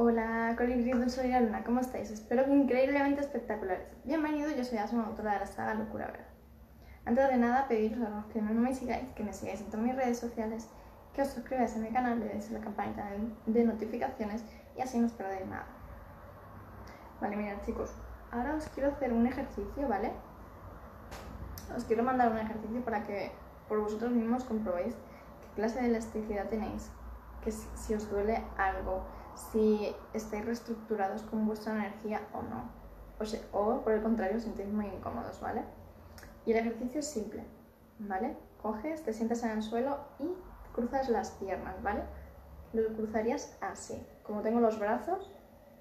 [0.00, 2.12] Hola, colibrí soy la luna, ¿cómo estáis?
[2.12, 3.88] Espero que increíblemente espectaculares.
[4.04, 6.28] Bienvenido, yo soy Asma, autora de la saga Locura Verdad.
[7.04, 9.84] Antes de nada, pediros a los que no me sigáis, que me sigáis en todas
[9.84, 10.70] mis redes sociales,
[11.12, 13.08] que os suscribáis a mi canal, le deis la campanita
[13.46, 14.44] de notificaciones
[14.76, 15.66] y así no os perdéis nada.
[17.20, 17.92] Vale, mirad chicos,
[18.30, 20.12] ahora os quiero hacer un ejercicio, ¿vale?
[21.76, 23.32] Os quiero mandar un ejercicio para que
[23.68, 26.88] por vosotros mismos comprobéis qué clase de elasticidad tenéis,
[27.42, 29.02] que si os duele algo,
[29.38, 32.70] si estáis reestructurados con vuestra energía o no.
[33.52, 35.62] O, o por el contrario, os muy incómodos, ¿vale?
[36.44, 37.44] Y el ejercicio es simple,
[37.98, 38.36] ¿vale?
[38.62, 40.28] Coges, te sientas en el suelo y
[40.72, 42.02] cruzas las piernas, ¿vale?
[42.72, 44.00] Lo cruzarías así.
[44.22, 45.32] Como tengo los brazos,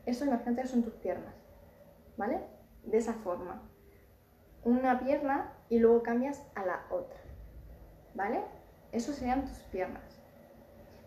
[0.06, 1.36] eso imagínate que son tus piernas,
[2.18, 2.42] ¿vale?
[2.84, 3.62] De esa forma.
[4.64, 7.20] Una pierna y luego cambias a la otra,
[8.14, 8.44] ¿vale?
[8.92, 10.22] Eso serían tus piernas.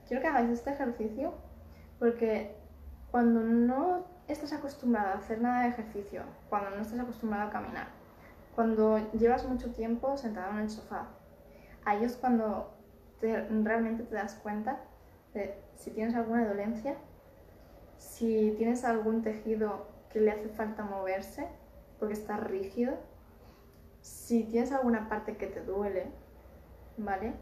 [0.06, 1.34] Quiero que hagáis este ejercicio
[2.00, 2.56] porque
[3.12, 7.88] cuando no estás acostumbrado a hacer nada de ejercicio, cuando no estás acostumbrado a caminar,
[8.56, 11.06] cuando llevas mucho tiempo sentado en el sofá,
[11.84, 12.74] ahí es cuando
[13.20, 14.80] realmente te das cuenta
[15.34, 16.96] de si tienes alguna dolencia,
[17.98, 21.46] si tienes algún tejido que le hace falta moverse
[21.98, 22.94] porque está rígido,
[24.00, 26.06] si tienes alguna parte que te duele,
[26.96, 27.34] ¿vale?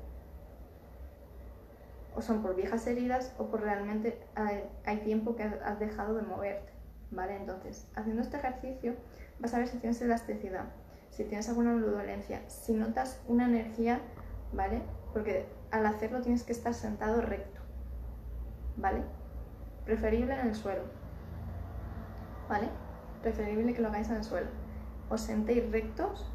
[2.19, 6.73] O son por viejas heridas o por realmente hay, tiempo que has dejado de moverte,
[7.13, 7.37] ¿vale?
[7.37, 8.97] Entonces, haciendo este ejercicio
[9.39, 10.65] vas a ver si tienes elasticidad,
[11.11, 14.01] si tienes alguna dolencia, si notas una energía,
[14.53, 14.83] ¿vale?
[15.13, 17.61] Porque al hacerlo tienes que estar sentado recto,
[18.77, 19.05] ¿vale?
[19.85, 20.83] Preferible en el suelo,
[22.49, 22.69] ¿vale?
[23.23, 24.49] Preferible que lo hagáis en el suelo.
[25.09, 26.29] Os sentéis rectos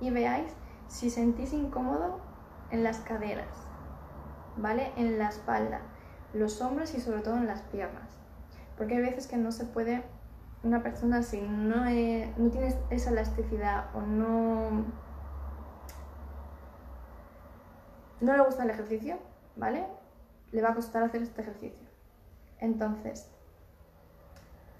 [0.00, 0.52] y veáis
[0.88, 2.20] si sentís incómodo
[2.72, 3.67] en las caderas,
[4.58, 4.92] ¿vale?
[4.96, 5.80] En la espalda,
[6.34, 8.18] los hombros y sobre todo en las piernas.
[8.76, 10.04] Porque hay veces que no se puede,
[10.62, 14.84] una persona si no, no tiene esa elasticidad o no,
[18.20, 19.18] no le gusta el ejercicio,
[19.56, 19.86] ¿vale?
[20.52, 21.86] Le va a costar hacer este ejercicio.
[22.60, 23.28] Entonces,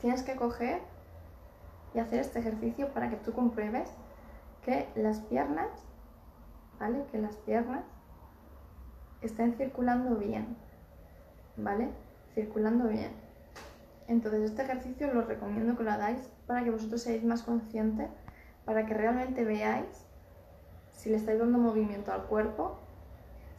[0.00, 0.80] tienes que coger
[1.94, 3.90] y hacer este ejercicio para que tú compruebes
[4.62, 5.68] que las piernas,
[6.78, 7.04] ¿vale?
[7.10, 7.84] Que las piernas
[9.22, 10.56] estén circulando bien,
[11.56, 11.90] ¿vale?
[12.34, 13.10] Circulando bien.
[14.06, 18.08] Entonces este ejercicio lo recomiendo que lo hagáis para que vosotros seáis más conscientes,
[18.64, 20.06] para que realmente veáis
[20.92, 22.78] si le estáis dando movimiento al cuerpo,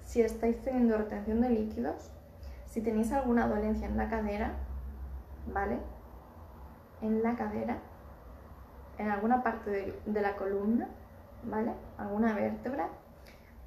[0.05, 2.11] si estáis teniendo retención de líquidos,
[2.65, 4.53] si tenéis alguna dolencia en la cadera,
[5.53, 5.77] ¿vale?
[7.01, 7.77] En la cadera,
[8.97, 10.87] en alguna parte de, de la columna,
[11.43, 11.73] ¿vale?
[11.97, 12.89] Alguna vértebra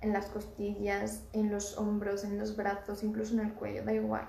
[0.02, 4.28] en las costillas, en los hombros, en los brazos, incluso en el cuello, da igual.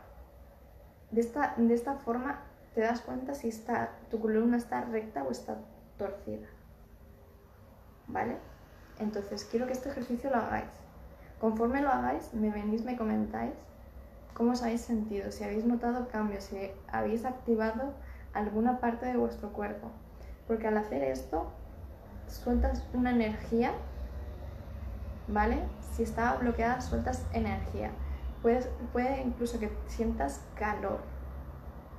[1.12, 2.42] De esta, de esta forma
[2.74, 5.58] te das cuenta si está, tu columna está recta o está
[5.98, 6.48] torcida.
[8.08, 8.38] ¿Vale?
[9.00, 10.72] Entonces quiero que este ejercicio lo hagáis.
[11.40, 13.54] Conforme lo hagáis, me venís, me comentáis
[14.34, 17.94] cómo os habéis sentido, si habéis notado cambios, si habéis activado
[18.34, 19.90] alguna parte de vuestro cuerpo.
[20.48, 21.52] Porque al hacer esto,
[22.28, 23.74] sueltas una energía
[25.28, 25.60] ¿vale?
[25.94, 27.92] Si está bloqueada, sueltas energía.
[28.42, 31.00] Puedes, puede incluso que sientas calor,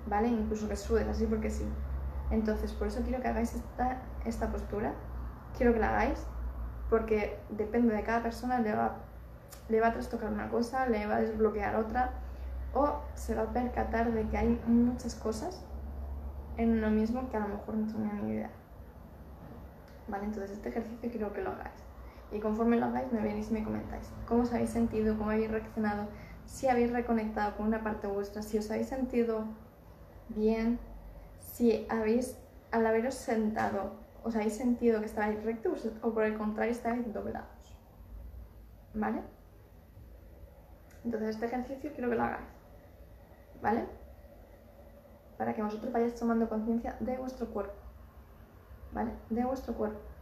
[0.07, 0.29] ¿vale?
[0.29, 1.65] Incluso que sudes, así porque sí.
[2.31, 4.93] Entonces, por eso quiero que hagáis esta, esta postura.
[5.57, 6.27] Quiero que la hagáis
[6.91, 8.97] porque depende de cada persona, le va,
[9.69, 12.13] le va a trastocar una cosa, le va a desbloquear otra
[12.75, 15.65] o se va a percatar de que hay muchas cosas
[16.57, 18.51] en lo mismo que a lo mejor no tenía ni idea.
[20.09, 20.25] ¿Vale?
[20.25, 21.94] Entonces este ejercicio quiero que lo hagáis
[22.33, 25.51] y conforme lo hagáis me venís y me comentáis cómo os habéis sentido, cómo habéis
[25.51, 26.09] reaccionado,
[26.47, 29.45] si habéis reconectado con una parte vuestra, si os habéis sentido
[30.29, 30.79] bien,
[31.41, 32.37] si habéis,
[32.71, 33.93] al haberos sentado,
[34.23, 37.77] os habéis sentido que estabais rectos o por el contrario estabais doblados.
[38.95, 39.23] ¿Vale?
[41.05, 42.47] Entonces este ejercicio quiero que lo hagáis.
[43.63, 43.87] ¿Vale?
[45.37, 47.75] Para que vosotros vayáis tomando conciencia de vuestro cuerpo.
[48.93, 49.11] ¿Vale?
[49.31, 50.14] De vuestro cuerpo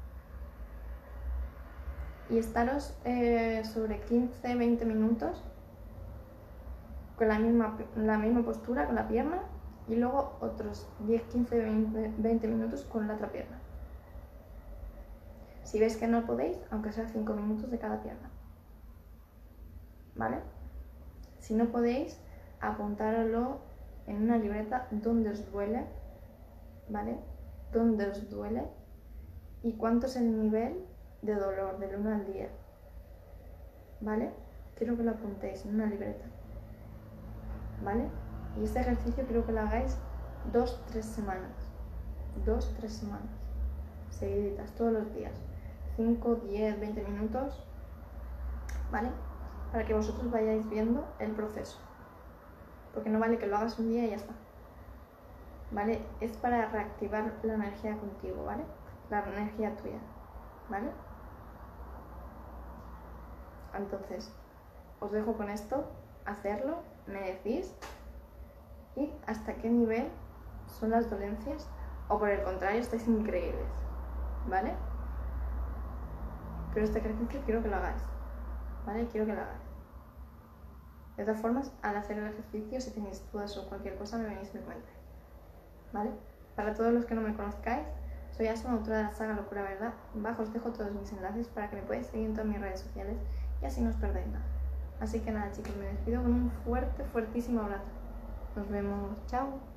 [2.30, 5.42] y estaros eh, sobre 15-20 minutos
[7.16, 9.42] con la misma, la misma postura, con la pierna,
[9.88, 13.58] y luego otros 10, 15, 20, minutos con la otra pierna.
[15.64, 18.30] Si veis que no podéis, aunque sea 5 minutos de cada pierna.
[20.14, 20.38] ¿Vale?
[21.38, 22.20] Si no podéis,
[22.60, 23.60] apuntáralo
[24.06, 25.86] en una libreta donde os duele,
[26.88, 27.19] ¿vale?
[27.72, 28.64] Donde os duele
[29.62, 30.84] y cuánto es el nivel
[31.22, 32.50] de dolor del 1 al 10.
[34.00, 34.30] ¿Vale?
[34.76, 36.24] Quiero que lo apuntéis en una libreta.
[37.84, 38.08] ¿Vale?
[38.56, 39.96] Y este ejercicio quiero que lo hagáis
[40.52, 41.52] dos, tres semanas.
[42.44, 43.30] Dos, tres semanas.
[44.10, 45.32] Seguiditas, todos los días.
[45.96, 47.64] 5, 10, 20 minutos.
[48.90, 49.10] ¿Vale?
[49.70, 51.78] Para que vosotros vayáis viendo el proceso.
[52.92, 54.34] Porque no vale que lo hagas un día y ya está.
[55.70, 56.00] ¿Vale?
[56.20, 58.64] Es para reactivar la energía contigo, ¿vale?
[59.08, 59.98] La energía tuya.
[60.69, 60.90] ¿Vale?
[63.74, 64.32] Entonces,
[65.00, 65.84] os dejo con esto,
[66.24, 67.74] hacerlo, me decís
[68.94, 70.08] y hasta qué nivel
[70.66, 71.69] son las dolencias
[72.08, 73.66] o por el contrario estáis increíbles,
[74.48, 74.74] ¿vale?
[76.74, 78.02] Pero este ejercicio quiero que lo hagáis,
[78.86, 79.06] ¿vale?
[79.08, 79.62] Quiero que lo hagáis.
[81.16, 84.54] De todas formas, al hacer el ejercicio, si tenéis dudas o cualquier cosa, me venís
[84.54, 84.96] y me cuentáis,
[85.92, 86.10] ¿vale?
[86.56, 87.86] Para todos los que no me conozcáis,
[88.36, 89.92] soy Asma, autora de la saga Locura Verdad.
[90.14, 92.80] Bajo os dejo todos mis enlaces para que me podáis seguir en todas mis redes
[92.80, 93.19] sociales
[93.62, 94.44] y así no os perdéis nada.
[95.00, 97.91] Así que nada chicos, me despido con un fuerte, fuertísimo abrazo.
[98.56, 99.71] Nos vemos, chao.